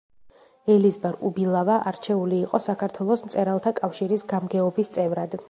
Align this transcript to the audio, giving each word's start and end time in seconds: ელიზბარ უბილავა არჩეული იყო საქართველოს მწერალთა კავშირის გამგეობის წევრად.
ელიზბარ 0.75 1.17
უბილავა 1.29 1.75
არჩეული 1.91 2.39
იყო 2.47 2.61
საქართველოს 2.69 3.23
მწერალთა 3.27 3.75
კავშირის 3.83 4.27
გამგეობის 4.35 4.93
წევრად. 4.99 5.39